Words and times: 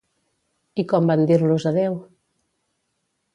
I 0.83 0.85
com 0.93 1.11
van 1.11 1.21
dir-los 1.31 1.67
adeu? 1.73 1.99